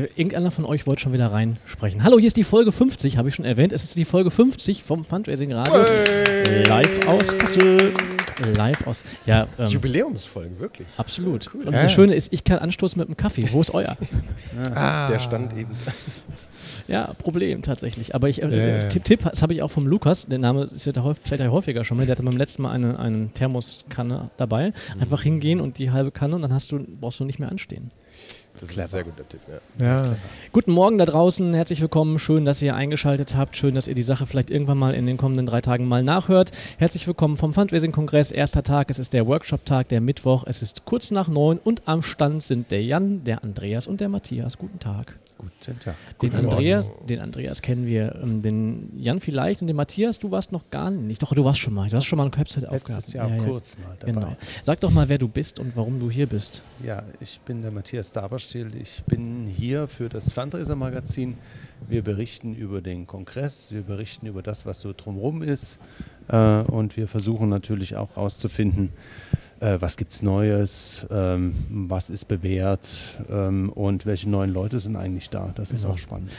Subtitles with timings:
[0.00, 2.02] Oh, irgendeiner von euch wollte schon wieder reinsprechen.
[2.02, 3.72] Hallo, hier ist die Folge 50, habe ich schon erwähnt.
[3.72, 5.84] Es ist die Folge 50 vom Fundraising Radio.
[5.84, 6.64] Hey.
[6.64, 7.92] Live aus Kassel.
[8.56, 9.04] Live aus.
[9.26, 10.86] Ja, ähm, Jubiläumsfolge, wirklich.
[10.96, 11.50] Absolut.
[11.52, 11.64] Cool.
[11.64, 11.82] Und ja.
[11.82, 13.44] das Schöne ist, ich kann anstoßen mit einem Kaffee.
[13.50, 13.96] Wo ist euer?
[14.74, 15.08] ah.
[15.08, 15.76] Der stand eben.
[16.88, 18.16] Ja, Problem tatsächlich.
[18.16, 18.88] Aber ich, äh, yeah.
[18.88, 21.84] Tipp, Tipp, das habe ich auch vom Lukas, der Name ist ja fällt ja häufiger
[21.84, 24.72] schon mal, der hatte beim letzten Mal eine, eine Thermoskanne dabei.
[24.98, 27.90] Einfach hingehen und die halbe Kanne und dann hast du, brauchst du nicht mehr anstehen.
[28.60, 29.40] Das ist ein sehr guter Tipp,
[29.78, 29.86] ja.
[29.86, 30.02] ja.
[30.52, 32.18] Guten Morgen da draußen, herzlich willkommen.
[32.18, 33.56] Schön, dass ihr eingeschaltet habt.
[33.56, 36.50] Schön, dass ihr die Sache vielleicht irgendwann mal in den kommenden drei Tagen mal nachhört.
[36.76, 38.32] Herzlich willkommen vom Fundraising-Kongress.
[38.32, 40.44] Erster Tag, es ist der Workshop-Tag, der Mittwoch.
[40.46, 44.10] Es ist kurz nach neun und am Stand sind der Jan, der Andreas und der
[44.10, 44.58] Matthias.
[44.58, 45.18] Guten Tag.
[45.58, 45.94] Guten Tag.
[46.20, 50.52] Den, Andreas, den Andreas kennen wir, ähm, den Jan vielleicht und den Matthias, du warst
[50.52, 51.22] noch gar nicht.
[51.22, 51.88] Doch, du warst schon mal.
[51.88, 53.08] Du hast schon mal ein Website aufgehabt.
[53.12, 54.12] Ja, ja, kurz mal dabei.
[54.12, 54.36] Genau.
[54.62, 56.62] Sag doch mal, wer du bist und warum du hier bist.
[56.84, 58.12] Ja, ich bin der Matthias
[58.50, 58.80] Daberstiel.
[58.80, 61.36] Ich bin hier für das Fundraiser-Magazin.
[61.88, 65.78] Wir berichten über den Kongress, wir berichten über das, was so drumherum ist.
[66.28, 68.90] Äh, und wir versuchen natürlich auch herauszufinden,
[69.60, 74.96] äh, was gibt es Neues, ähm, was ist bewährt ähm, und welche neuen Leute sind
[74.96, 75.52] eigentlich da.
[75.54, 75.94] Das ist genau.
[75.94, 76.30] auch spannend.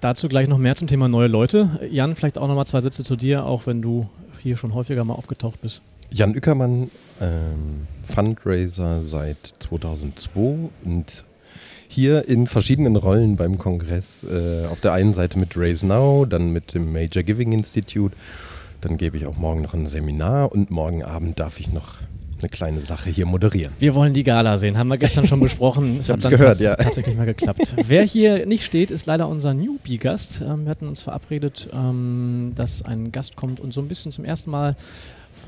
[0.00, 1.80] Dazu gleich noch mehr zum Thema neue Leute.
[1.90, 4.08] Jan, vielleicht auch noch mal zwei Sätze zu dir, auch wenn du
[4.40, 5.82] hier schon häufiger mal aufgetaucht bist.
[6.12, 11.24] Jan Ückermann, ähm, Fundraiser seit 2002 und
[11.88, 14.24] hier in verschiedenen Rollen beim Kongress.
[14.24, 18.14] Äh, auf der einen Seite mit Raise Now, dann mit dem Major Giving Institute.
[18.80, 21.96] Dann gebe ich auch morgen noch ein Seminar und morgen Abend darf ich noch
[22.40, 23.72] eine kleine Sache hier moderieren.
[23.78, 25.98] Wir wollen die Gala sehen, haben wir gestern schon besprochen.
[26.00, 26.74] Es hat dann gehört, ja.
[26.76, 27.74] tatsächlich mal geklappt.
[27.86, 30.42] Wer hier nicht steht, ist leider unser Newbie-Gast.
[30.42, 34.24] Ähm, wir hatten uns verabredet, ähm, dass ein Gast kommt und so ein bisschen zum
[34.24, 34.76] ersten Mal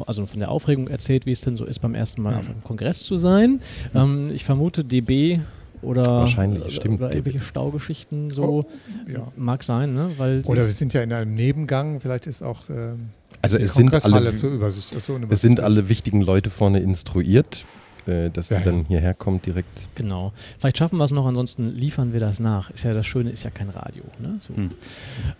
[0.07, 2.63] also von der Aufregung erzählt, wie es denn so ist, beim ersten Mal auf einem
[2.63, 3.61] Kongress zu sein.
[3.95, 5.41] Ähm, ich vermute, DB
[5.83, 7.01] oder, Wahrscheinlich, stimmt.
[7.01, 8.43] oder irgendwelche Staugeschichten so.
[8.43, 8.65] Oh,
[9.13, 9.27] ja.
[9.37, 10.11] Mag sein, ne?
[10.17, 13.11] Weil oder wir sind ja in einem Nebengang, vielleicht ist auch ähm,
[13.43, 17.65] also es sind alle, zur Übersicht, zur es sind alle wichtigen Leute vorne instruiert,
[18.07, 19.69] äh, dass ja, sie dann hierher kommt direkt.
[19.95, 20.33] Genau.
[20.59, 22.71] Vielleicht schaffen wir es noch, ansonsten liefern wir das nach.
[22.71, 24.03] Ist ja das Schöne, ist ja kein Radio.
[24.19, 24.37] Ne?
[24.41, 24.55] So.
[24.55, 24.71] Hm.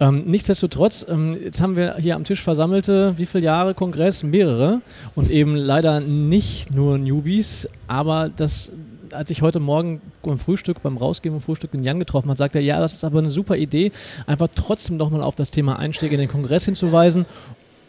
[0.01, 4.23] Ähm, nichtsdestotrotz, ähm, jetzt haben wir hier am Tisch versammelte, wie viele Jahre Kongress?
[4.23, 4.81] Mehrere.
[5.15, 8.71] Und eben leider nicht nur Newbies, aber das
[9.13, 12.59] als ich heute Morgen beim Frühstück, beim Rausgehen vom Frühstück den Jan getroffen habe, sagte
[12.59, 13.93] er, ja, das ist aber eine super Idee,
[14.27, 17.27] einfach trotzdem nochmal auf das Thema Einstieg in den Kongress hinzuweisen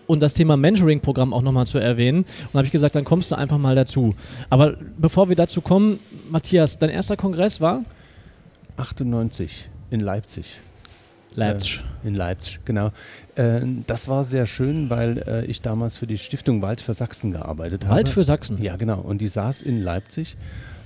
[0.07, 2.25] und das Thema Mentoring-Programm auch nochmal zu erwähnen.
[2.51, 4.15] Und habe ich gesagt, dann kommst du einfach mal dazu.
[4.49, 5.99] Aber bevor wir dazu kommen,
[6.29, 7.83] Matthias, dein erster Kongress war?
[8.77, 10.57] 98 in Leipzig.
[11.35, 11.83] Leipzig.
[12.03, 12.91] Äh, in Leipzig, genau.
[13.35, 17.31] Äh, das war sehr schön, weil äh, ich damals für die Stiftung Wald für Sachsen
[17.31, 17.95] gearbeitet habe.
[17.95, 18.61] Wald für Sachsen?
[18.61, 18.99] Ja, genau.
[18.99, 20.35] Und die saß in Leipzig.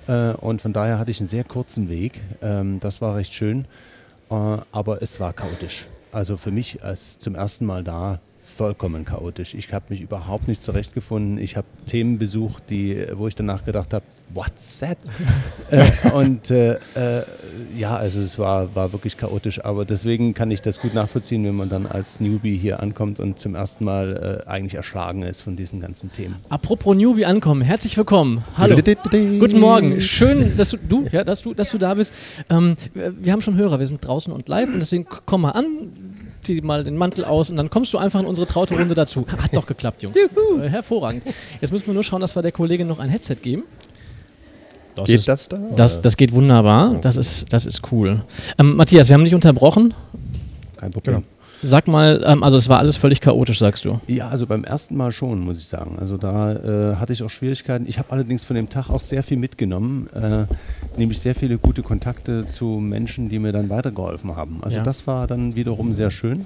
[0.07, 2.19] Äh, und von daher hatte ich einen sehr kurzen Weg.
[2.41, 3.65] Ähm, das war recht schön.
[4.29, 5.87] Äh, aber es war chaotisch.
[6.11, 8.19] Also für mich als zum ersten Mal da
[8.57, 9.53] vollkommen chaotisch.
[9.53, 11.37] Ich habe mich überhaupt nicht zurechtgefunden.
[11.37, 14.03] Ich habe Themen besucht, die, wo ich danach gedacht habe,
[14.33, 14.97] what's that?
[15.71, 17.23] äh, und äh, äh,
[17.77, 21.55] ja, also es war, war wirklich chaotisch, aber deswegen kann ich das gut nachvollziehen, wenn
[21.55, 25.55] man dann als Newbie hier ankommt und zum ersten Mal äh, eigentlich erschlagen ist von
[25.55, 26.35] diesen ganzen Themen.
[26.49, 28.43] Apropos Newbie ankommen, herzlich willkommen.
[28.57, 28.75] Hallo.
[28.75, 30.01] Guten Morgen.
[30.01, 32.11] Schön, dass du, du, ja, dass du, dass du da bist.
[32.49, 35.91] Ähm, wir haben schon Hörer, wir sind draußen und live und deswegen komm mal an
[36.47, 39.25] zieh mal den Mantel aus und dann kommst du einfach in unsere traute Runde dazu.
[39.27, 40.17] Hat doch geklappt, Jungs.
[40.17, 41.23] Äh, hervorragend.
[41.61, 43.63] Jetzt müssen wir nur schauen, dass wir der Kollegin noch ein Headset geben.
[44.95, 45.57] Das geht ist, das da?
[45.75, 46.95] Das, das geht wunderbar.
[47.01, 48.23] Das ist, das ist cool.
[48.57, 49.93] Ähm, Matthias, wir haben dich unterbrochen.
[50.77, 51.17] Kein Problem.
[51.17, 51.27] Genau.
[51.63, 53.99] Sag mal, ähm, also es war alles völlig chaotisch, sagst du?
[54.07, 55.97] Ja, also beim ersten Mal schon, muss ich sagen.
[55.99, 57.85] Also da äh, hatte ich auch Schwierigkeiten.
[57.87, 60.45] Ich habe allerdings von dem Tag auch sehr viel mitgenommen, äh,
[60.97, 64.59] nämlich sehr viele gute Kontakte zu Menschen, die mir dann weitergeholfen haben.
[64.61, 64.83] Also ja.
[64.83, 66.45] das war dann wiederum sehr schön.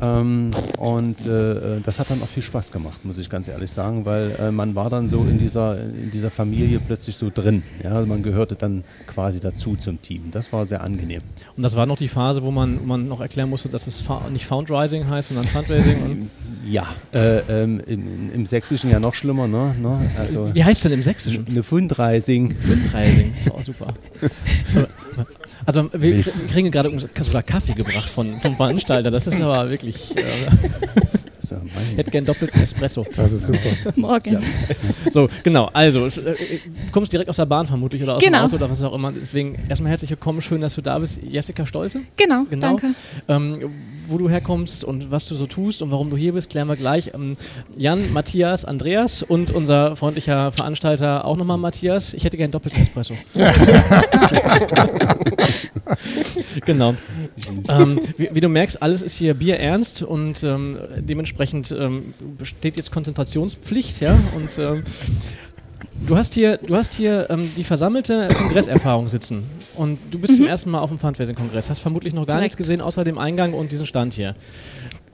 [0.00, 4.04] Ähm, und äh, das hat dann auch viel Spaß gemacht, muss ich ganz ehrlich sagen,
[4.04, 7.62] weil äh, man war dann so in dieser, in dieser Familie plötzlich so drin.
[7.82, 7.92] Ja?
[7.92, 10.30] Also man gehörte dann quasi dazu zum Team.
[10.32, 11.22] Das war sehr angenehm.
[11.56, 14.46] Und das war noch die Phase, wo man, man noch erklären musste, dass es nicht
[14.46, 16.30] Foundrising heißt, sondern Fundraising?
[16.68, 19.46] ja, äh, ähm, im, im, Sächsischen ja noch schlimmer.
[19.46, 19.74] Ne?
[19.80, 20.10] ne?
[20.18, 21.46] Also Wie heißt denn im Sächsischen?
[21.46, 22.54] Eine Fundraising.
[22.56, 23.94] Fundraising, ist auch super.
[25.66, 29.10] Also wir kriegen gerade sogar Kaffee gebracht von, vom Veranstalter.
[29.10, 30.16] Das ist aber wirklich.
[30.16, 30.22] Äh
[31.50, 31.60] ja
[31.96, 33.04] hätte gern doppelten Espresso.
[33.16, 33.60] Das ist super.
[33.96, 34.42] Morgen.
[35.12, 35.70] So, genau.
[35.72, 36.34] Also, äh, du
[36.92, 38.38] kommst direkt aus der Bahn vermutlich oder aus Genau.
[38.38, 39.12] dem Auto oder was auch immer.
[39.12, 40.42] Deswegen erstmal herzlich willkommen.
[40.42, 41.20] Schön, dass du da bist.
[41.22, 42.00] Jessica Stolze.
[42.16, 42.76] Genau, Genau.
[42.78, 42.88] danke.
[43.28, 43.70] Ähm,
[44.08, 46.76] wo du herkommst und was du so tust und warum du hier bist, klären wir
[46.76, 47.12] gleich.
[47.14, 47.36] Ähm,
[47.76, 52.14] Jan, Matthias, Andreas und unser freundlicher Veranstalter auch nochmal Matthias.
[52.14, 53.14] Ich hätte gern doppelten Espresso.
[56.66, 56.94] genau.
[57.68, 62.90] Ähm, wie, wie du merkst, alles ist hier bierernst und ähm, dementsprechend ähm, besteht jetzt
[62.90, 64.18] Konzentrationspflicht, ja.
[64.34, 64.82] Und ähm,
[66.06, 69.44] du hast hier, du hast hier ähm, die versammelte Kongresserfahrung sitzen
[69.76, 72.42] und du bist zum ersten Mal auf dem Fundraising-Kongress, hast vermutlich noch gar Korrekt.
[72.44, 74.34] nichts gesehen außer dem Eingang und diesen Stand hier.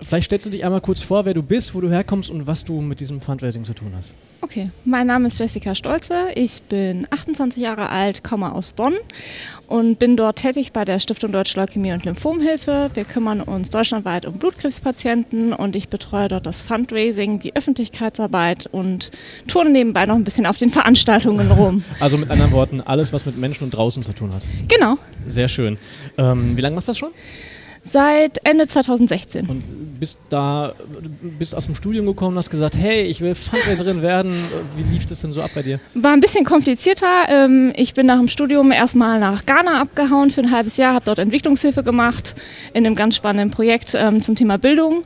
[0.04, 2.64] Vielleicht stellst du dich einmal kurz vor, wer du bist, wo du herkommst und was
[2.64, 4.14] du mit diesem Fundraising zu tun hast.
[4.40, 6.28] Okay, mein Name ist Jessica Stolze.
[6.34, 8.94] Ich bin 28 Jahre alt, komme aus Bonn
[9.68, 12.90] und bin dort tätig bei der Stiftung Deutsche Leukämie und Lymphomhilfe.
[12.94, 19.12] Wir kümmern uns deutschlandweit um Blutkrebspatienten und ich betreue dort das Fundraising, die Öffentlichkeitsarbeit und
[19.46, 21.84] turne nebenbei noch ein bisschen auf den Veranstaltungen rum.
[22.00, 24.42] Also mit anderen Worten, alles, was mit Menschen und draußen zu tun hat.
[24.66, 25.78] Genau, Sehr schön.
[26.18, 27.10] Ähm, wie lange machst du das schon?
[27.82, 29.48] Seit Ende 2016.
[29.48, 29.62] Und
[29.98, 30.72] bist da,
[31.38, 34.34] bist aus dem Studium gekommen und hast gesagt, hey, ich will Fundraiserin werden.
[34.76, 35.80] Wie lief das denn so ab bei dir?
[35.94, 37.06] War ein bisschen komplizierter.
[37.28, 41.04] Ähm, Ich bin nach dem Studium erstmal nach Ghana abgehauen für ein halbes Jahr, habe
[41.04, 42.34] dort Entwicklungshilfe gemacht
[42.72, 45.02] in einem ganz spannenden Projekt ähm, zum Thema Bildung.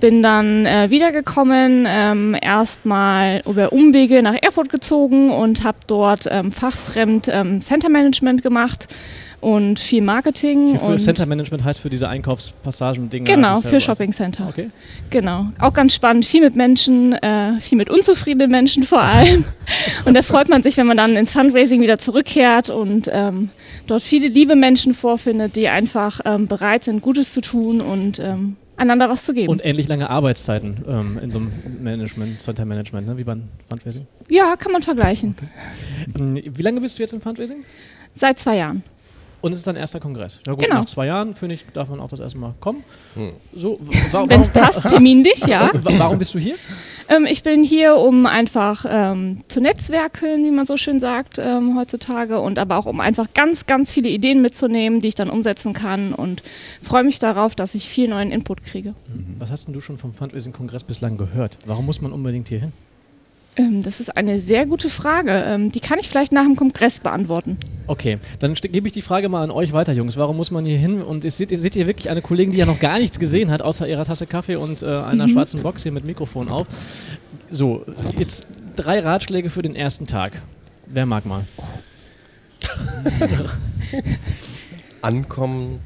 [0.00, 7.30] Bin dann äh, wiedergekommen, ähm, erstmal über Umwege nach Erfurt gezogen und habe dort fachfremd
[7.60, 8.88] Center Management gemacht
[9.40, 10.78] und viel Marketing.
[10.78, 13.24] Für und Center Management heißt für diese Einkaufspassagen-Dinge.
[13.24, 14.46] Genau, ja für Shopping Center.
[14.48, 14.70] Okay.
[15.08, 16.24] Genau, auch ganz spannend.
[16.24, 19.44] Viel mit Menschen, äh, viel mit unzufriedenen Menschen vor allem.
[20.04, 23.50] und da freut man sich, wenn man dann ins Fundraising wieder zurückkehrt und ähm,
[23.86, 28.56] dort viele liebe Menschen vorfindet, die einfach ähm, bereit sind, Gutes zu tun und ähm,
[28.76, 29.48] einander was zu geben.
[29.48, 31.52] Und ähnlich lange Arbeitszeiten ähm, in so einem
[31.82, 33.18] Management, Center Management, ne?
[33.18, 34.06] wie beim Fundraising.
[34.28, 35.36] ja, kann man vergleichen.
[36.18, 37.64] Ähm, wie lange bist du jetzt im Fundraising?
[38.14, 38.82] Seit zwei Jahren.
[39.42, 40.40] Und es ist dein erster Kongress.
[40.46, 40.76] Ja gut, Genau.
[40.80, 42.84] nach zwei Jahren, finde ich, darf man auch das erste Mal kommen.
[43.54, 45.70] So, w- wa Wenn es warum, passt, terminlich, ja.
[45.82, 46.56] wa- warum bist du hier?
[47.08, 51.76] Ähm, ich bin hier, um einfach ähm, zu netzwerkeln, wie man so schön sagt ähm,
[51.78, 55.72] heutzutage, und aber auch um einfach ganz, ganz viele Ideen mitzunehmen, die ich dann umsetzen
[55.72, 56.42] kann und
[56.82, 58.94] freue mich darauf, dass ich viel neuen Input kriege.
[59.38, 61.56] Was hast denn du schon vom Fundraising-Kongress bislang gehört?
[61.64, 62.72] Warum muss man unbedingt hier hin?
[63.56, 65.30] Ähm, das ist eine sehr gute Frage.
[65.30, 67.58] Ähm, die kann ich vielleicht nach dem Kongress beantworten.
[67.86, 70.16] Okay, dann gebe ich die Frage mal an euch weiter, Jungs.
[70.16, 71.02] Warum muss man hier hin?
[71.02, 73.50] Und ihr seht, ihr seht ihr wirklich eine Kollegin, die ja noch gar nichts gesehen
[73.50, 76.68] hat, außer ihrer Tasse Kaffee und äh, einer schwarzen Box hier mit Mikrofon auf.
[77.50, 77.84] So,
[78.16, 80.40] jetzt drei Ratschläge für den ersten Tag.
[80.88, 81.44] Wer mag mal?
[85.02, 85.80] Ankommen,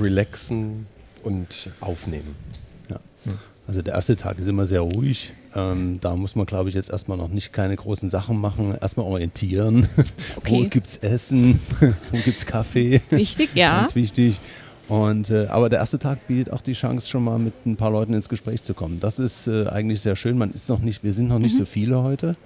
[0.00, 0.86] relaxen
[1.22, 2.34] und aufnehmen.
[3.66, 5.32] Also der erste Tag ist immer sehr ruhig.
[5.54, 8.76] Ähm, da muss man, glaube ich, jetzt erstmal noch nicht keine großen Sachen machen.
[8.80, 9.88] Erstmal orientieren.
[10.44, 10.68] Wo Okay.
[10.68, 11.60] gibt es Essen?
[11.80, 13.00] Wo gibt es Kaffee?
[13.10, 13.78] Wichtig, ja.
[13.78, 14.40] Ganz wichtig.
[14.88, 17.90] Und, äh, aber der erste Tag bietet auch die Chance, schon mal mit ein paar
[17.90, 19.00] Leuten ins Gespräch zu kommen.
[19.00, 20.38] Das ist äh, eigentlich sehr schön.
[20.38, 22.36] Man ist noch nicht, wir sind noch nicht so viele heute.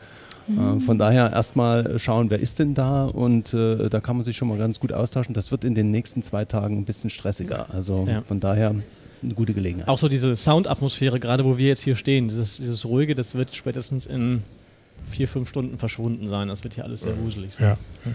[0.59, 4.37] Äh, von daher erstmal schauen, wer ist denn da und äh, da kann man sich
[4.37, 5.35] schon mal ganz gut austauschen.
[5.35, 7.67] Das wird in den nächsten zwei Tagen ein bisschen stressiger.
[7.73, 8.23] Also Ja.
[8.23, 8.75] von daher
[9.23, 9.89] eine gute Gelegenheit.
[9.89, 13.55] Auch so diese Soundatmosphäre, gerade wo wir jetzt hier stehen, dieses, dieses Ruhige, das wird
[13.55, 14.43] spätestens in
[15.05, 16.49] vier, fünf Stunden verschwunden sein.
[16.49, 17.77] Das wird hier alles sehr wuselig sein.
[18.05, 18.13] Ja.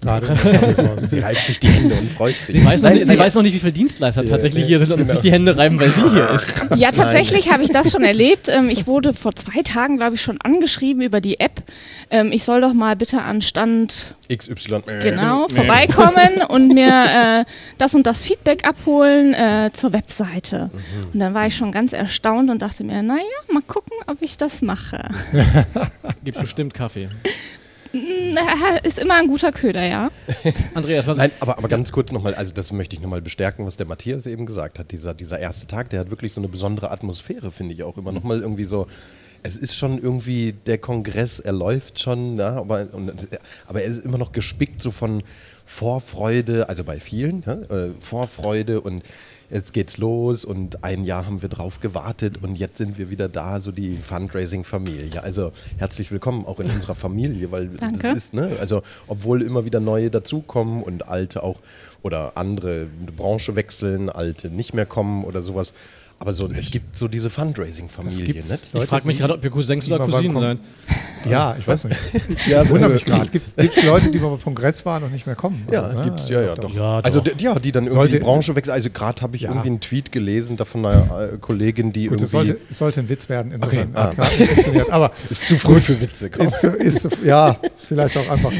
[0.00, 1.06] Kaffeepause.
[1.06, 2.54] Sie reibt sich die Hände und freut sich.
[2.56, 4.62] Sie, weiß noch, Nein, nicht, sie nein, weiß noch nicht, wie viele Dienstleister Ja, tatsächlich
[4.62, 5.12] ja, hier sind und genau.
[5.12, 6.54] sich die Hände reiben, weil sie hier ist.
[6.76, 8.48] Ja, tatsächlich habe ich das schon erlebt.
[8.48, 11.62] Ähm, ich wurde vor zwei Tagen, glaube ich, schon angeschrieben über die App.
[12.10, 14.82] Ähm, ich soll doch mal bitte an Stand XY.
[15.02, 17.44] genau vorbeikommen und mir äh,
[17.78, 20.70] das und das Feedback abholen äh, zur Webseite.
[21.12, 24.36] Und dann war ich schon ganz erstaunt und dachte mir, naja, mal gucken, ob ich
[24.36, 25.08] das mache.
[26.24, 27.08] Gibt bestimmt Kaffee.
[27.92, 30.10] Na, Ist immer ein guter Köder, ja.
[30.74, 33.76] Andreas, was Nein, aber, aber ganz kurz nochmal, also das möchte ich nochmal bestärken, was
[33.76, 34.92] der Matthias eben gesagt hat.
[34.92, 38.12] Dieser, dieser erste Tag, der hat wirklich so eine besondere Atmosphäre, finde ich auch immer
[38.12, 38.86] nochmal irgendwie so.
[39.42, 43.12] Es ist schon irgendwie der Kongress, er läuft schon, ja, aber, und,
[43.66, 45.22] aber er ist immer noch gespickt so von
[45.64, 49.02] Vorfreude, also bei vielen, ja, äh, Vorfreude und
[49.50, 53.28] jetzt geht's los und ein Jahr haben wir drauf gewartet und jetzt sind wir wieder
[53.28, 55.22] da, so die Fundraising-Familie.
[55.22, 57.98] Also herzlich willkommen auch in unserer Familie, weil Danke.
[57.98, 61.56] das ist, ne, also obwohl immer wieder neue dazukommen und alte auch
[62.02, 65.74] oder andere Branche wechseln, alte nicht mehr kommen oder sowas.
[66.22, 68.68] Aber so, es gibt so diese Fundraising-Familie, nicht?
[68.74, 70.58] Ich frage mich gerade, ob wir Cousins oder Cousinen seid.
[71.30, 71.98] Ja, ich weiß nicht.
[72.46, 73.30] Ja, Ich wundere mich gerade.
[73.30, 75.66] Gibt es Leute, die mal beim Kongress waren und nicht mehr kommen?
[75.72, 76.04] Ja, Also, ne?
[76.04, 76.74] gibt's, ja, ja, doch.
[76.74, 77.32] Ja, also, doch.
[77.34, 78.72] die- ja, die dann irgendwie Sollte- die Branche wechseln.
[78.74, 79.48] Also, gerade habe ich Ja.
[79.48, 82.48] irgendwie einen Tweet gelesen da von einer äh, Kollegin, die Gut, es irgendwie.
[82.52, 84.22] sollte, es sollte ein Witz werden, insofern Okay, ah.
[84.22, 84.90] funktioniert.
[84.90, 86.28] Aber ist zu früh für Witze.
[86.28, 86.44] Komm.
[86.44, 87.56] ist, ist, ja,
[87.88, 88.52] vielleicht auch einfach.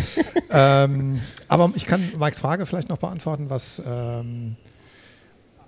[0.50, 3.82] Ähm, aber ich kann Mikes Frage vielleicht noch beantworten, was.
[3.86, 4.56] Ähm,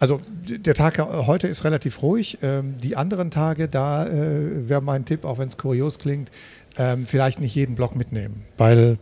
[0.02, 2.38] also der Tag äh, heute ist relativ ruhig.
[2.42, 6.32] Ähm, die anderen Tage, da äh, wäre mein Tipp, auch wenn es kurios klingt,
[6.76, 8.98] ähm, vielleicht nicht jeden Block mitnehmen, weil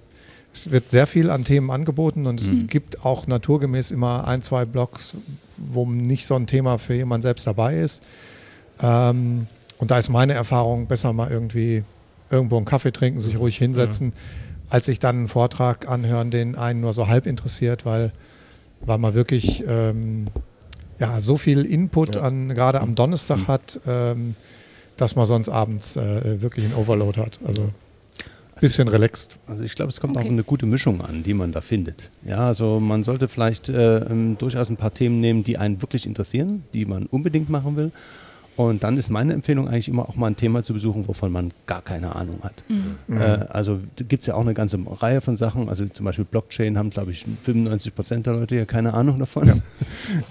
[0.53, 4.67] es wird sehr viel an Themen angeboten und es gibt auch naturgemäß immer ein, zwei
[4.67, 5.15] Blocks,
[5.57, 8.03] wo nicht so ein Thema für jemanden selbst dabei ist.
[8.83, 9.47] Ähm,
[9.79, 11.83] und da ist meine Erfahrung, besser mal irgendwie
[12.29, 14.13] irgendwo einen Kaffee trinken, sich ruhig hinsetzen,
[14.69, 18.11] als sich dann einen Vortrag anhören, den einen nur so halb interessiert, weil,
[18.83, 20.27] weil man wirklich ähm,
[21.01, 22.23] ja, so viel Input Ja.
[22.23, 24.35] an, gerade am Donnerstag hat, ähm,
[24.97, 27.41] dass man sonst abends äh, wirklich einen Overload hat.
[27.45, 29.39] Also ein bisschen relaxed.
[29.47, 30.27] Also ich glaube, es kommt Okay.
[30.27, 32.11] auf eine gute Mischung an, die man da findet.
[32.27, 36.05] Ja, also man sollte vielleicht äh, ähm, durchaus ein paar Themen nehmen, die einen wirklich
[36.07, 37.91] interessieren, die man unbedingt machen will.
[38.57, 41.51] Und dann ist meine Empfehlung eigentlich immer auch mal ein Thema zu besuchen, wovon man
[41.67, 42.63] gar keine Ahnung hat.
[43.09, 45.69] Äh, also gibt es ja auch eine ganze Reihe von Sachen.
[45.71, 49.63] Also zum Beispiel Blockchain haben, glaube ich, 95 Prozent der Leute ja keine Ahnung davon.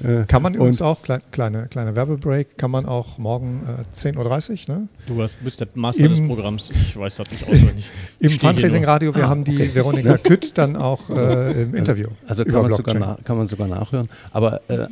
[0.04, 4.68] Äh, Kann man übrigens auch, klein, kleine, kleine Werbebreak, kann man auch morgen äh, 10.30
[4.70, 4.88] Uhr, ne?
[5.08, 6.70] Du hast, bist der Master Im- des Programms.
[6.72, 7.90] Ich weiß das nicht auswendig.
[8.20, 12.08] Im hier Fundraising-Radio, wir Ah, haben die Veronika Kütt dann auch äh, im Interview.
[12.28, 14.10] Also kann über man, sogar kann man sogar nachhören.
[14.32, 14.88] Aber äh,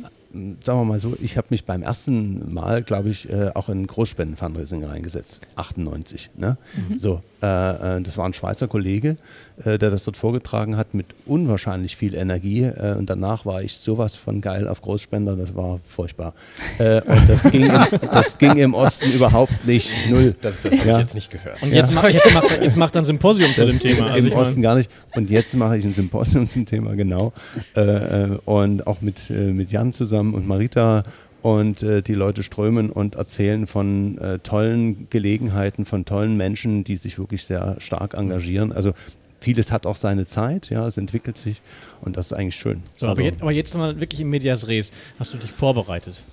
[0.62, 3.86] sagen wir mal so, ich habe mich beim ersten Mal, glaube ich, äh, auch in
[3.86, 5.40] Großspenden-Fundraising reingesetzt.
[5.56, 6.30] 98.
[6.36, 6.56] Ne?
[6.98, 9.16] So, äh, äh, das war ein Schweizer Kollege,
[9.64, 12.62] äh, der das dort vorgetragen hat mit unwahrscheinlich viel Energie.
[12.64, 16.34] Äh, und danach war ich sowas von geil auf Großspender, das war furchtbar.
[16.78, 17.72] Äh, und das ging, im,
[18.12, 19.90] das ging im Osten überhaupt nicht.
[20.10, 20.34] Null.
[20.40, 20.96] Das, das habe Ja.
[20.96, 21.62] ich jetzt nicht gehört.
[21.62, 24.06] Und jetzt, macht, jetzt, macht, er- jetzt macht er ein Symposium zu dem Das Thema.
[24.06, 24.90] Also Im ich Osten mein, gar nicht.
[25.14, 27.32] Und jetzt mache ich ein Symposium zum Thema, genau.
[27.76, 31.02] Äh, äh, und auch mit, äh, mit Jan zusammen und Marita.
[31.40, 36.96] Und äh, die Leute strömen und erzählen von äh, tollen Gelegenheiten, von tollen Menschen, die
[36.96, 38.72] sich wirklich sehr stark engagieren.
[38.72, 38.92] Also
[39.40, 41.60] vieles hat auch seine Zeit, ja, es entwickelt sich
[42.00, 42.82] und das ist eigentlich schön.
[42.94, 44.92] so, aber, also, jetzt, aber jetzt mal wirklich im Medias Res.
[45.18, 46.24] Hast du dich vorbereitet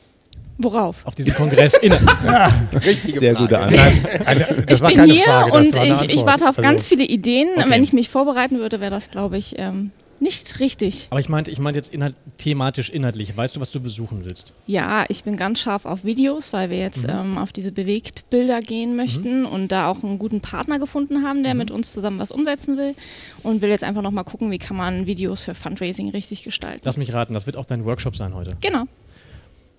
[0.57, 1.05] Worauf?
[1.05, 1.75] auf diesen Kongress?
[1.75, 1.93] In,
[3.05, 3.85] sehr gute Antwort.
[4.67, 7.50] Das ich bin keine hier Frage, und ich, ich warte auf Also, ganz viele Ideen.
[7.55, 7.69] Okay.
[7.69, 11.07] Wenn ich mich vorbereiten würde, wäre das, glaube ich, ähm, nicht richtig.
[11.10, 13.36] aber ich meinte ich meinte jetzt inhalt, thematisch inhaltlich.
[13.36, 14.53] Weißt du, was du besuchen willst?
[14.67, 18.95] Ja, ich bin ganz scharf auf Videos, weil wir jetzt ähm, auf diese Bewegtbilder gehen
[18.95, 22.77] möchten und da auch einen guten Partner gefunden haben, der mit uns zusammen was umsetzen
[22.77, 22.95] will
[23.43, 26.81] und will jetzt einfach nochmal gucken, wie kann man Videos für Fundraising richtig gestalten.
[26.84, 28.55] Lass mich raten, das wird auch dein Workshop sein heute.
[28.62, 28.86] genau.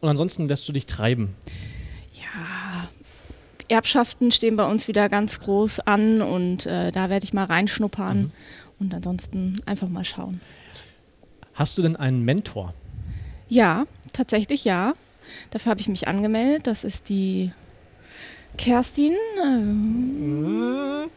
[0.00, 1.34] Und ansonsten lässt du dich treiben.
[2.12, 2.88] Ja,
[3.68, 8.30] Erbschaften stehen bei uns wieder ganz groß an und äh, da werde ich mal reinschnuppern
[8.78, 10.40] und ansonsten einfach mal schauen.
[11.54, 12.74] Hast du denn einen Mentor?
[13.48, 14.94] Ja, tatsächlich ja.
[15.50, 16.66] Dafür habe ich mich angemeldet.
[16.66, 17.52] Das ist die
[18.58, 19.14] Kerstin.
[19.42, 21.08] Ähm,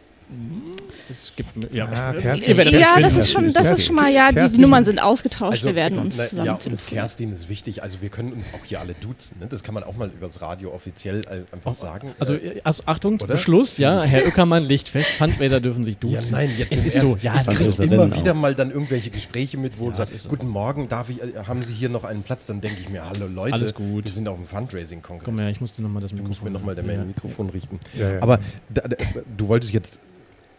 [1.09, 2.55] Es gibt ja, Ah, Kerstin.
[2.79, 4.61] ja, das ist schon, das ist schon mal, ja, die Kerstin.
[4.61, 5.63] Nummern sind ausgetauscht.
[5.63, 6.99] wir werden uns na, zusammen Ja, und telefonieren.
[7.03, 7.81] Kerstin ist wichtig.
[7.81, 9.39] Also wir können uns auch hier alle duzen.
[9.39, 9.47] Ne?
[9.47, 12.11] Das kann man auch mal übers Radio offiziell äh, einfach sagen.
[12.19, 13.33] Also, Äh, äh, also Achtung, Oder?
[13.33, 16.13] Beschluss, ja, Herr Öckermann legt fest, Fundraiser dürfen sich duzen.
[16.13, 17.21] ja, nein, jetzt es ist Ernst.
[17.21, 18.35] so, ja, ich kriege immer wieder auch.
[18.35, 20.29] mal dann irgendwelche Gespräche mit, wo Ja, sagt, so.
[20.29, 22.45] guten Morgen, darf ich, haben Sie hier noch einen Platz?
[22.45, 24.05] Dann denke ich mir, hallo Leute, Alles gut.
[24.05, 25.25] wir sind auf dem Fundraising-Kongress.
[25.25, 26.75] Komm her, ich musste nochmal das Du musst mir Mikrofon.
[26.75, 27.03] nochmal ja.
[27.03, 27.79] Mikrofon richten.
[27.97, 28.21] Ja, ja.
[28.21, 28.95] Aber da, da,
[29.35, 29.99] du wolltest jetzt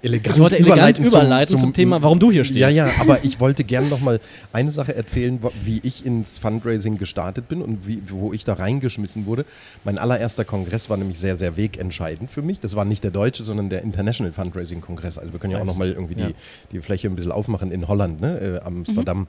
[0.02, 2.60] elegant Ich wollte elegant überleiten, überleiten zum Thema, warum du hier stehst.
[2.60, 4.20] Ja, ja, aber ich wollte gern noch mal
[4.52, 9.26] eine Sache erzählen, wie ich ins Fundraising gestartet bin und wie, wo ich da reingeschmissen
[9.26, 9.44] wurde.
[9.84, 12.60] Mein allererster Kongress war nämlich sehr, sehr wegentscheidend für mich.
[12.60, 15.18] Das war nicht der deutsche, sondern der International Fundraising Kongress.
[15.18, 15.74] Also wir können ja auch Nice.
[15.74, 16.28] noch mal irgendwie Ja.
[16.28, 16.34] die,
[16.72, 18.60] die Fläche ein bisschen aufmachen in Holland, ne?
[18.62, 19.26] äh, Amsterdam.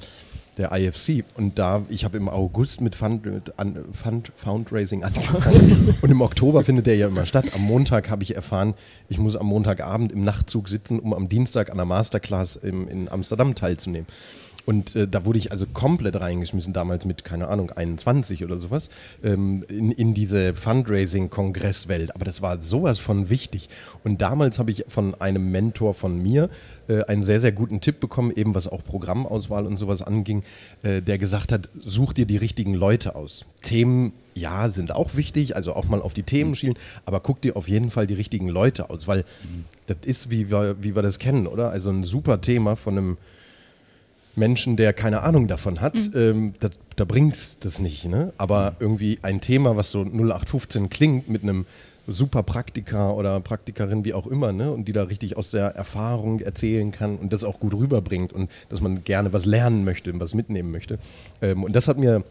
[0.57, 5.95] Der IFC und da, ich habe im August mit Fund, mit an, Fund Fundraising angefangen
[6.01, 7.45] und im Oktober findet der ja immer statt.
[7.55, 8.73] Am Montag habe ich erfahren,
[9.07, 13.09] ich muss am Montagabend im Nachtzug sitzen, um am Dienstag an einer Masterclass im, in
[13.09, 14.07] Amsterdam teilzunehmen.
[14.65, 18.89] Und äh, da wurde ich also komplett reingeschmissen, damals mit, keine Ahnung, 21 oder sowas,
[19.23, 22.15] ähm, in, in diese Fundraising-Kongresswelt.
[22.15, 23.69] Aber das war sowas von wichtig.
[24.03, 26.49] Und damals habe ich von einem Mentor von mir
[26.87, 30.43] äh, einen sehr, sehr guten Tipp bekommen, eben was auch Programmauswahl und sowas anging,
[30.83, 33.45] äh, der gesagt hat, such dir die richtigen Leute aus.
[33.61, 36.75] Themen, ja, sind auch wichtig, also auch mal auf die Themen schielen,
[37.05, 39.25] aber guck dir auf jeden Fall die richtigen Leute aus, weil
[39.87, 41.69] das ist, wie wir, wie wir das kennen, oder?
[41.69, 43.17] Also ein super Thema von einem
[44.35, 46.11] Menschen, der keine Ahnung davon hat, mhm.
[46.15, 48.05] ähm, da, da bringt es das nicht.
[48.05, 48.33] Ne?
[48.37, 51.65] Aber irgendwie ein Thema, was so 0815 klingt, mit einem
[52.07, 54.71] super Praktiker oder Praktikerin, wie auch immer, ne?
[54.71, 58.49] und die da richtig aus der Erfahrung erzählen kann und das auch gut rüberbringt und
[58.69, 60.97] dass man gerne was lernen möchte, was mitnehmen möchte.
[61.41, 62.23] Ähm, und das hat mir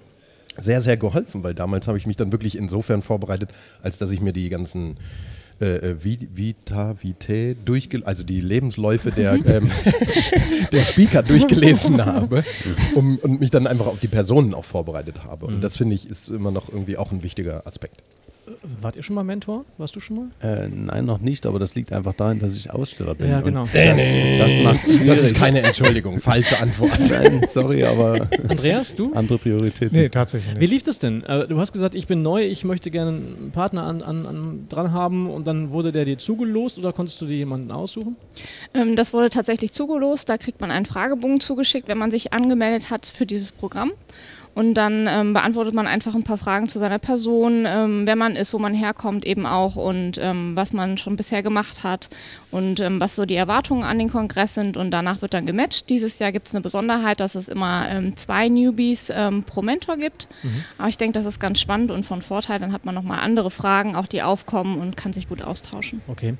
[0.58, 3.50] sehr, sehr geholfen, weil damals habe ich mich dann wirklich insofern vorbereitet,
[3.82, 4.96] als dass ich mir die ganzen
[5.60, 9.70] äh, äh Vita, Vitae, durchge also die Lebensläufe der, ähm,
[10.72, 12.44] der Speaker durchgelesen habe
[12.94, 15.46] um, und mich dann einfach auf die Personen auch vorbereitet habe.
[15.46, 15.60] Und mhm.
[15.60, 18.02] das finde ich ist immer noch irgendwie auch ein wichtiger Aspekt.
[18.80, 19.64] Wart ihr schon mal Mentor?
[19.78, 20.64] Warst du schon mal?
[20.64, 23.30] Äh, nein, noch nicht, aber das liegt einfach daran, dass ich Aussteller bin.
[23.30, 23.64] Ja, genau.
[23.72, 23.98] Das,
[24.38, 25.06] das, macht schwierig.
[25.06, 26.98] Das ist keine Entschuldigung, falsche Antwort.
[27.10, 28.28] nein, sorry, aber.
[28.48, 29.12] Andreas, du?
[29.14, 29.96] Andere Prioritäten.
[29.96, 30.60] Nee, tatsächlich nicht.
[30.60, 31.22] Wie lief das denn?
[31.24, 34.66] Äh, du hast gesagt, ich bin neu, ich möchte gerne einen Partner an, an, an
[34.68, 38.16] dran haben und dann wurde der dir zugelost oder konntest du dir jemanden aussuchen?
[38.74, 40.28] Ähm, das wurde tatsächlich zugelost.
[40.28, 43.92] Da kriegt man einen Fragebogen zugeschickt, wenn man sich angemeldet hat für dieses Programm.
[44.54, 48.36] Und dann ähm, beantwortet man einfach ein paar Fragen zu seiner Person, ähm, wer man
[48.36, 52.10] ist, wo man herkommt eben auch und ähm, was man schon bisher gemacht hat
[52.50, 54.76] und ähm, was so die Erwartungen an den Kongress sind.
[54.76, 55.88] Und danach wird dann gematcht.
[55.88, 59.96] Dieses Jahr gibt es eine Besonderheit, dass es immer ähm, zwei Newbies ähm, pro Mentor
[59.96, 60.28] gibt.
[60.42, 60.64] Mhm.
[60.78, 62.58] Aber ich denke, das ist ganz spannend und von Vorteil.
[62.58, 66.02] Dann hat man nochmal andere Fragen, auch die aufkommen und kann sich gut austauschen.
[66.08, 66.34] Okay.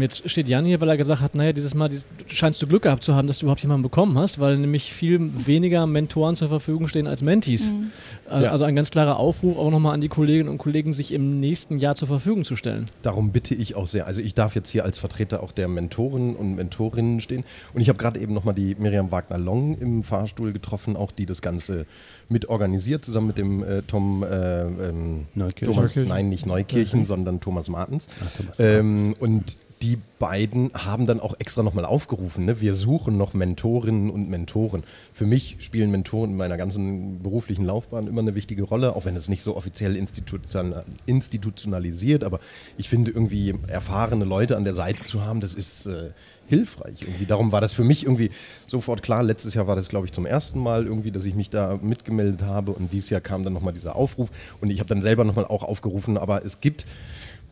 [0.00, 1.90] jetzt steht Jan hier, weil er gesagt hat, naja, dieses Mal
[2.28, 5.30] scheinst du Glück gehabt zu haben, dass du überhaupt jemanden bekommen hast, weil nämlich viel
[5.46, 7.55] weniger Mentoren zur Verfügung stehen als Mentees.
[7.56, 7.72] Mentees.
[7.72, 7.92] Mhm.
[8.28, 11.40] Äh, also ein ganz klarer Aufruf auch nochmal an die Kolleginnen und Kollegen, sich im
[11.40, 12.86] nächsten Jahr zur Verfügung zu stellen.
[13.02, 14.06] Darum bitte ich auch sehr.
[14.06, 17.44] Also ich darf jetzt hier als Vertreter auch der Mentoren und Mentorinnen stehen.
[17.74, 21.42] Und ich habe gerade eben nochmal die Miriam Wagner-Long im Fahrstuhl getroffen, auch die das
[21.42, 21.84] Ganze
[22.28, 25.26] mit organisiert, zusammen mit dem äh, Tom äh, ähm,
[25.60, 28.06] Thomas, nein, nicht Neukirchen, sondern Thomas Martens.
[28.24, 32.62] Ach, Thomas ähm, und die beiden haben dann auch extra nochmal aufgerufen, ne?
[32.62, 34.84] wir suchen noch Mentorinnen und Mentoren.
[35.12, 39.16] Für mich spielen Mentoren in meiner ganzen beruflichen Laufbahn immer eine wichtige Rolle, auch wenn
[39.16, 42.40] es nicht so offiziell institutionalisiert, aber
[42.78, 46.12] ich finde irgendwie erfahrene Leute an der Seite zu haben, das ist äh,
[46.48, 47.26] hilfreich irgendwie.
[47.26, 48.30] Darum war das für mich irgendwie
[48.66, 49.22] sofort klar.
[49.22, 52.42] Letztes Jahr war das, glaube ich, zum ersten Mal irgendwie, dass ich mich da mitgemeldet
[52.42, 54.30] habe und dieses Jahr kam dann nochmal dieser Aufruf
[54.60, 56.86] und ich habe dann selber nochmal auch aufgerufen, aber es gibt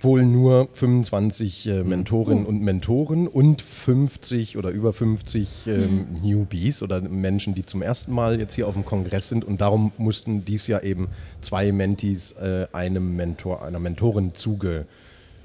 [0.05, 2.49] wohl nur 25 äh, Mentorinnen oh.
[2.49, 6.07] und Mentoren und 50 oder über 50 ähm, mhm.
[6.23, 9.45] Newbies oder Menschen, die zum ersten Mal jetzt hier auf dem Kongress sind.
[9.45, 11.09] Und darum mussten dies Jahr eben
[11.41, 14.87] zwei Mentees äh, einem Mentor, einer Mentorin zuge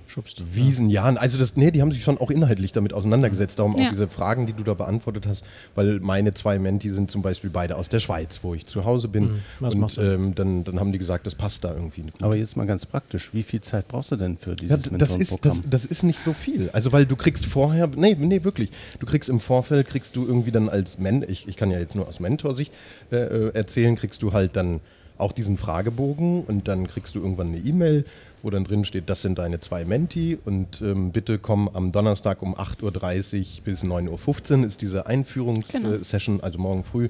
[0.10, 0.56] Schubst.
[0.56, 1.04] Wiesen, ja.
[1.04, 3.60] Also das, nee, die haben sich schon auch inhaltlich damit auseinandergesetzt.
[3.60, 3.86] Darum ja.
[3.86, 5.46] auch diese Fragen, die du da beantwortet hast,
[5.76, 9.08] weil meine zwei Menti sind zum Beispiel beide aus der Schweiz, wo ich zu Hause
[9.08, 9.24] bin.
[9.24, 9.42] Mhm.
[9.60, 12.02] Was und ähm, dann, dann haben die gesagt, das passt da irgendwie.
[12.02, 12.24] Gut.
[12.24, 15.16] Aber jetzt mal ganz praktisch, wie viel Zeit brauchst du denn für dieses ja, das
[15.16, 16.72] ist, das, das, ist nicht so viel.
[16.74, 20.52] Also weil du kriegst vorher, nee, nee, wirklich, du kriegst im Vorfeld, kriegst du irgendwie
[20.52, 22.74] dann als Mentor, ich, ich kann ja jetzt nur aus Mentorsicht
[23.12, 24.80] äh, äh, erzählen, kriegst du halt dann
[25.20, 28.06] auch diesen Fragebogen und dann kriegst du irgendwann eine E-Mail
[28.42, 32.42] wo dann drin steht, das sind deine zwei Menti und ähm, bitte komm am Donnerstag
[32.42, 36.46] um 8.30 Uhr bis 9.15 Uhr ist diese Einführungssession, genau.
[36.46, 37.10] also morgen früh.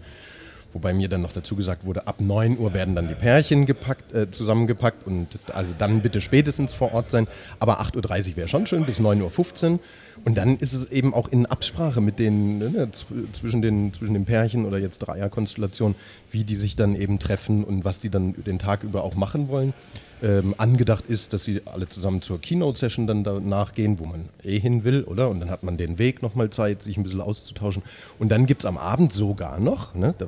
[0.71, 4.13] Wobei mir dann noch dazu gesagt wurde, ab 9 Uhr werden dann die Pärchen gepackt,
[4.13, 7.27] äh, zusammengepackt und also dann bitte spätestens vor Ort sein.
[7.59, 9.79] Aber 8.30 Uhr wäre schon schön, bis 9.15 Uhr.
[10.25, 12.89] Und dann ist es eben auch in Absprache mit den, ne, ne
[13.33, 15.95] zwischen, den, zwischen den Pärchen oder jetzt Dreierkonstellationen,
[16.31, 19.49] wie die sich dann eben treffen und was die dann den Tag über auch machen
[19.49, 19.73] wollen.
[20.21, 24.59] Ähm, angedacht ist, dass sie alle zusammen zur Keynote-Session dann danach gehen, wo man eh
[24.59, 25.29] hin will, oder?
[25.29, 27.83] Und dann hat man den Weg nochmal Zeit, sich ein bisschen auszutauschen.
[28.19, 30.27] Und dann gibt es am Abend sogar noch, ne, da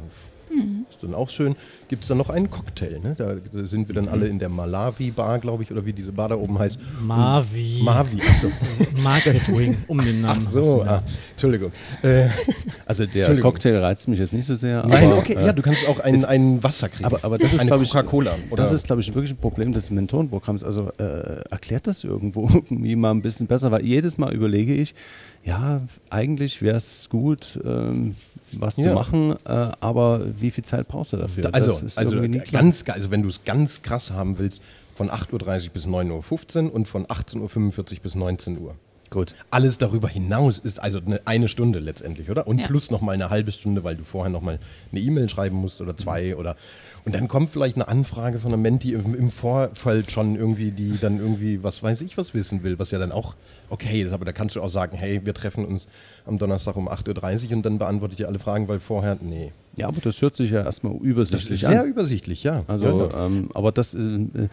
[1.02, 1.56] Ist dann auch schön.
[1.90, 3.00] Gibt es dann noch einen Cocktail.
[3.00, 3.16] Ne?
[3.18, 3.34] Da,
[3.66, 6.60] sind wir dann alle in der Malawi-Bar, glaube ich, oder wie diese Bar da oben
[6.60, 6.80] heißt.
[7.02, 7.82] Mavi.
[7.84, 8.52] Mavi, achso.
[9.02, 10.44] Market Wing, um den Namen.
[10.46, 11.72] Ach so, ah, Entschuldigung.
[12.04, 12.28] Äh,
[12.86, 14.86] also der Cocktail reizt mich jetzt nicht so sehr.
[14.86, 17.06] Nein, okay, äh, ja, du kannst auch ein, ein Wasser kriegen.
[17.06, 18.36] Aber, aber das ist, glaube ich, Coca-Cola.
[18.56, 20.64] Das ist, glaube ich, wirklich ein Problem des Mentorenprogramms.
[20.64, 24.94] Also äh, erklärt das irgendwo irgendwie mal ein bisschen besser, weil jedes Mal überlege ich,
[25.44, 28.16] ja, eigentlich wäre es gut, ähm,
[28.54, 28.84] was ja.
[28.86, 31.54] zu machen, äh, aber wie viel Zeit brauchst du dafür?
[31.54, 34.62] Also, also, ganz, also wenn du es ganz krass haben willst,
[34.96, 38.76] von 8.30 Uhr bis 9.15 Uhr und von 18.45 Uhr bis 19 Uhr.
[39.12, 39.36] Gut.
[39.50, 42.48] Alles darüber hinaus ist also eine, eine Stunde letztendlich, oder?
[42.48, 42.68] Und ja.
[42.68, 44.58] plus noch mal eine halbe Stunde, weil du vorher noch mal
[44.90, 46.56] eine E-Mail schreiben musst oder zwei oder
[47.04, 51.00] und dann kommt vielleicht eine Anfrage von einem Menti im, im, Vorfeld schon irgendwie, die
[51.00, 53.36] dann irgendwie, was weiß ich, was wissen will, was ja dann auch
[53.70, 54.14] okay ist.
[54.14, 55.88] Aber da kannst du auch sagen, hey, wir treffen uns
[56.26, 59.52] am Donnerstag um 8.30 Uhr und dann beantworte ich dir alle Fragen, weil vorher, nee.
[59.78, 61.50] Ja, aber das hört sich ja erstmal übersichtlich an.
[61.50, 61.88] Das ist sehr an.
[61.88, 62.64] übersichtlich, ja.
[62.68, 64.50] Also, ja, ähm, aber das, äh,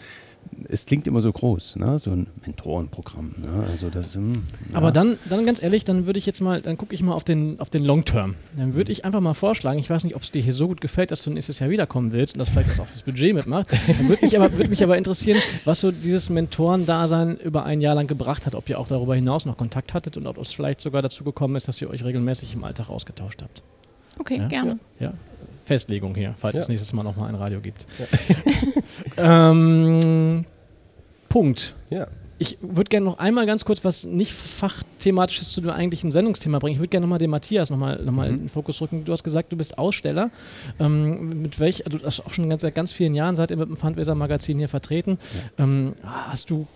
[0.68, 1.98] es klingt immer so groß, ne?
[1.98, 3.34] so ein Mentorenprogramm.
[3.38, 3.66] Ne?
[3.70, 4.92] Also das, hm, Aber ja.
[4.92, 7.58] dann, dann ganz ehrlich, dann würde ich jetzt mal, dann gucke ich mal auf den,
[7.60, 8.34] auf den Long Term.
[8.56, 10.80] Dann würde ich einfach mal vorschlagen, ich weiß nicht, ob es dir hier so gut
[10.80, 13.68] gefällt, dass du nächstes Jahr wiederkommen willst und das vielleicht auch das Budget mitmacht.
[13.72, 17.94] Dann würde mich, aber, würde mich aber interessieren, was so dieses Mentorendasein über ein Jahr
[17.94, 20.80] lang gebracht hat, ob ihr auch darüber hinaus noch Kontakt hattet und ob es vielleicht
[20.80, 23.62] sogar dazu gekommen ist, dass ihr euch regelmäßig im Alltag ausgetauscht habt.
[24.18, 24.48] Okay, Ja?
[24.48, 24.78] gerne.
[25.00, 25.12] Ja,
[25.68, 26.62] Festlegung hier, falls Ja.
[26.62, 27.86] es nächstes Mal nochmal ein Radio gibt.
[29.16, 30.44] ähm,
[31.28, 31.74] Punkt.
[31.90, 32.06] Ja.
[32.40, 36.74] Ich würde gerne noch einmal ganz kurz was nicht fachthematisches zu dem eigentlichen Sendungsthema bringen.
[36.74, 39.04] Ich würde gerne nochmal den Matthias nochmal noch mal in den Fokus rücken.
[39.04, 40.30] Du hast gesagt, du bist Aussteller.
[40.78, 43.68] Ähm, mit welch, also das auch schon ganz, seit ganz vielen Jahren seid ihr mit
[43.68, 45.18] dem Fundraiser-Magazin hier vertreten.
[45.58, 46.66] Ähm, hast du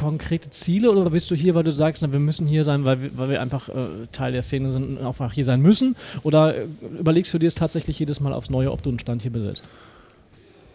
[0.00, 3.02] konkrete Ziele oder bist du hier, weil du sagst, na, wir müssen hier sein, weil
[3.02, 5.94] wir, weil wir einfach äh, Teil der Szene sind und einfach hier sein müssen?
[6.22, 6.66] Oder äh,
[6.98, 9.68] überlegst du dir es tatsächlich jedes Mal aufs Neue, ob du einen Stand hier besetzt?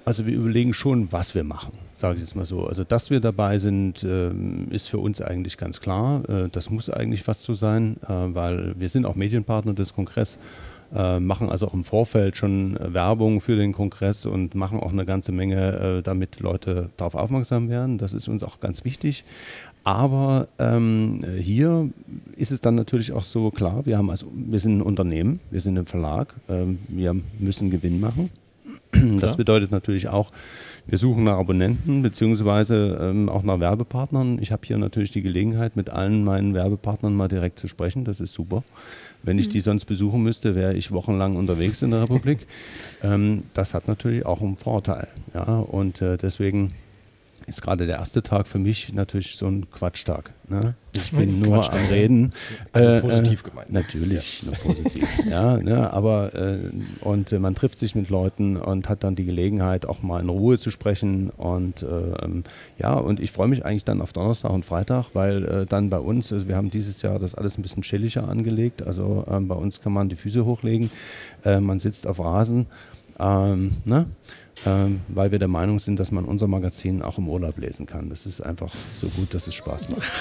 [0.06, 2.68] Also wir überlegen schon, was wir machen, sage ich jetzt mal so.
[2.68, 6.30] Also dass wir dabei sind, ähm, ist für uns eigentlich ganz klar.
[6.30, 10.38] Äh, das muss eigentlich was zu sein, äh, weil wir sind auch Medienpartner des Kongresses,
[10.92, 15.06] machen also auch im Vorfeld schon äh, Werbung für den Kongress und machen auch eine
[15.06, 17.98] ganze Menge, äh, damit Leute darauf aufmerksam werden.
[17.98, 19.24] Das ist uns auch ganz wichtig.
[19.84, 21.90] Aber ähm, hier
[22.36, 25.62] ist es dann natürlich auch so klar, wir, haben also, wir sind ein Unternehmen, wir
[25.62, 28.32] sind ein Verlag, ähm, wir müssen Gewinn machen.
[29.20, 30.32] Das bedeutet natürlich auch,
[30.88, 34.40] wir suchen nach Abonnenten beziehungsweise ähm, auch nach Werbepartnern.
[34.42, 38.06] Ich habe hier natürlich die Gelegenheit, mit allen meinen Werbepartnern mal direkt zu sprechen.
[38.06, 38.64] Das ist super.
[39.26, 42.46] Wenn ich die sonst besuchen müsste, wäre ich wochenlang unterwegs in der Republik.
[43.04, 45.08] Ähm, das hat natürlich auch einen Vorteil.
[45.34, 45.60] Ja?
[45.60, 46.74] Und äh, deswegen
[47.48, 50.32] ist gerade der erste Tag für mich natürlich so ein Quatschtag.
[50.48, 50.76] Ne?
[50.94, 52.34] Ich bin nur am Reden.
[52.72, 53.72] Also positiv gemeint.
[53.72, 55.08] Natürlich, nur positiv.
[55.30, 55.92] ja, ne?
[55.92, 60.02] aber äh, und äh, man trifft sich mit Leuten und hat dann die Gelegenheit, auch
[60.02, 61.30] mal in Ruhe zu sprechen.
[61.32, 61.86] Und äh,
[62.24, 62.44] ähm,
[62.80, 66.00] ja, und ich freue mich eigentlich dann auf Donnerstag und Freitag, weil äh, dann bei
[66.00, 68.82] uns, also wir haben dieses Jahr das alles ein bisschen chilliger angelegt.
[68.84, 70.90] Also ähm, bei uns kann man die Füße hochlegen,
[71.44, 72.68] äh, man sitzt auf Rasen.
[73.20, 74.08] Ähm, ne?
[74.66, 78.10] Ähm, weil wir der Meinung sind, dass man unser Magazin auch im Urlaub lesen kann.
[78.10, 80.12] Das ist einfach so gut, dass es Spaß macht.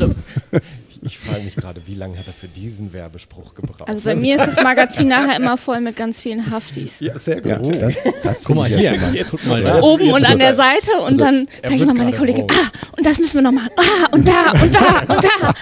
[1.02, 3.88] Ich frage mich gerade, wie lange hat er für diesen Werbespruch gebraucht?
[3.88, 7.00] Also bei mir ist das Magazin nachher immer voll mit ganz vielen Haftis.
[7.00, 7.66] ja, sehr gut.
[7.66, 9.80] Ja, das, das Guck mal ja hier, Jetzt, guck mal da.
[9.80, 13.06] Oben und an der Seite und dann er sage ich mal meine Kollegin, ah, und
[13.06, 13.70] das müssen wir noch machen.
[13.76, 15.48] Ah, und da, und da, und da.
[15.48, 15.54] Ah.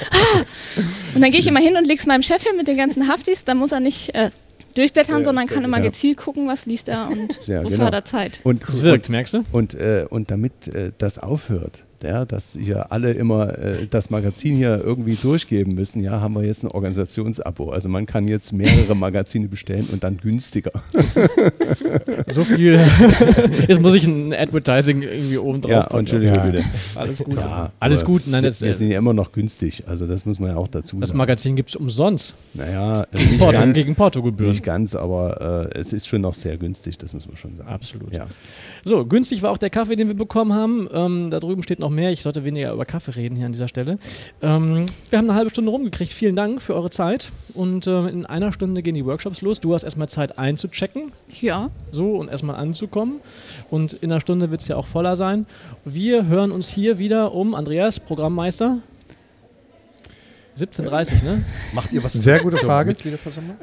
[1.15, 3.45] Und dann gehe ich immer hin und leg's meinem Chef hin mit den ganzen Haftis.
[3.45, 4.31] Da muss er nicht äh,
[4.77, 5.85] durchblättern, sondern kann immer Ja.
[5.85, 7.87] gezielt gucken, was liest er und Ja, wofür genau.
[7.87, 8.41] hat er Zeit.
[8.45, 9.45] Und, Es wirkt, merkst du?
[9.53, 14.57] Und, äh, und damit äh, das aufhört, ja, dass hier alle immer äh, das Magazin
[14.57, 17.71] hier irgendwie durchgeben müssen, ja, haben wir jetzt ein Organisationsabo.
[17.71, 20.73] Also man kann jetzt mehrere Magazine bestellen und dann günstiger.
[22.29, 22.75] So viel.
[23.69, 25.99] Jetzt muss ich ein Advertising irgendwie oben drauf Ja.
[25.99, 26.45] Entschuldigung Ja.
[26.45, 26.65] bitte.
[26.95, 27.37] Alles gut.
[27.37, 28.23] Ja, Alles gut.
[28.27, 29.85] Nein, das, wir äh, sind ja immer noch günstig.
[29.87, 31.19] Also das muss man ja auch dazu das sagen.
[31.19, 32.35] Magazin gibt es umsonst.
[32.55, 34.51] Naja, nicht Porto, ganz, gegen Portogebühren.
[34.53, 37.69] nicht ganz, aber äh, es ist schon noch sehr günstig, das muss man schon sagen.
[37.69, 38.13] Absolut.
[38.13, 38.27] Ja.
[38.89, 40.89] So, günstig war auch der Kaffee, den wir bekommen haben.
[40.93, 42.13] Ähm, da drüben steht noch mehr.
[42.13, 43.99] Ich sollte weniger über Kaffee reden hier an dieser Stelle.
[44.41, 46.13] Ähm, wir haben eine halbe Stunde rumgekriegt.
[46.13, 47.33] Vielen Dank für eure Zeit.
[47.53, 49.61] Und äh, in einer Stunde gehen die Workshops los.
[49.61, 51.11] Du hast erstmal Zeit einzuchecken.
[51.41, 53.19] Ja, So, und erstmal anzukommen.
[53.71, 55.47] Und in einer Stunde wird es ja auch voller sein.
[55.85, 58.79] Wir hören uns hier wieder um, Andreas, Programmmeister.
[60.57, 61.45] 17.30 ne?
[61.75, 62.95] Macht ihr was Sehr gute Frage.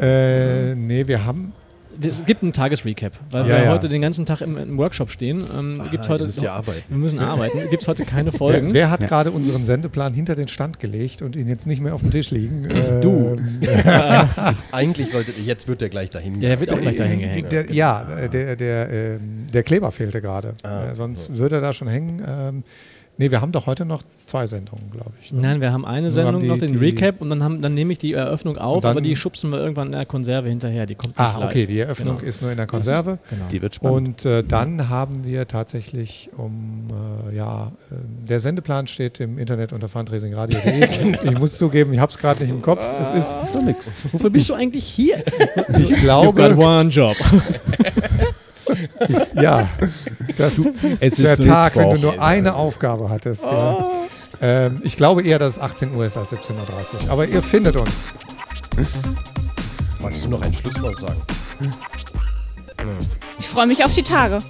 [0.01, 1.53] Äh, nee, wir haben.
[2.01, 3.71] Es gibt einen Tagesrecap, weil Ja, wir ja.
[3.71, 5.43] heute den ganzen Tag im, im Workshop stehen.
[5.57, 6.83] Ähm, gibt's Ah, heute ihr müsst ja arbeiten.
[6.89, 7.69] Wir müssen arbeiten.
[7.69, 8.67] Gibt es heute keine Folgen?
[8.67, 11.93] Wer, wer hat gerade unseren Sendeplan hinter den Stand gelegt und ihn jetzt nicht mehr
[11.93, 12.67] auf dem Tisch liegen?
[13.01, 13.37] Du.
[13.37, 13.59] Ähm,
[14.71, 16.41] Eigentlich solltet ihr, jetzt wird der gleich dahin.
[16.41, 17.51] Ja, der wird auch gleich dahin äh, gehängt.
[17.51, 20.53] der, ja, äh, der, der, ähm, der Kleber fehlte gerade.
[20.63, 22.21] Ah, äh, sonst würde er da schon hängen.
[22.27, 22.63] Ähm,
[23.17, 25.31] nee, wir haben doch heute noch zwei Sendungen, glaube ich.
[25.33, 25.41] ne?
[25.41, 27.61] Nein, wir haben eine Wir Sendung haben die- noch, den die- Recap, und dann, haben,
[27.61, 30.49] dann nehme ich die Eröffnung auf, dann- aber die schubsen wir irgendwann in der Konserve
[30.49, 30.85] hinterher.
[30.85, 31.49] Die kommt nicht Ah, live.
[31.49, 32.27] okay, die Eröffnung Genau.
[32.29, 33.19] ist nur in der Konserve.
[33.29, 33.45] Genau.
[33.51, 34.25] Die wird spannend.
[34.25, 36.87] Und äh, dann haben wir tatsächlich um,
[37.31, 37.95] äh, ja, äh,
[38.29, 41.15] der Sendeplan steht im Internet unter fundraisingradio.de.
[41.31, 42.81] ich muss zugeben, ich habe es gerade nicht im Kopf.
[42.99, 43.39] Es ist,
[44.11, 45.17] Wofür bist du eigentlich hier?
[45.77, 47.15] ich You've got glaube, one job.
[49.09, 49.67] ich, ja,
[50.37, 50.59] das
[50.99, 53.43] es der ist Tag, wenn du nur eine Aufgabe hattest.
[53.43, 53.89] Ja.
[54.41, 56.53] Ähm, ich glaube eher, dass es 18 Uhr ist als 17.30
[57.05, 57.11] Uhr.
[57.11, 58.11] Aber ihr findet uns.
[60.01, 61.21] Magst du noch ein Schlusswort sagen?
[63.39, 64.39] ich freue mich auf die Tage.